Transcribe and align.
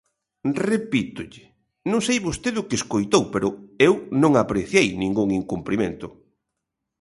Repítolle, 0.71 1.43
non 1.91 1.99
sei 2.07 2.17
vostede 2.27 2.57
o 2.61 2.67
que 2.67 2.79
escoitou, 2.81 3.23
pero 3.33 3.47
eu 3.87 3.93
non 4.21 4.31
apreciei 4.35 4.87
ningún 4.93 5.29
incumprimento. 5.39 6.07